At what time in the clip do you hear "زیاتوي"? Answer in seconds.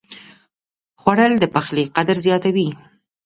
2.25-2.69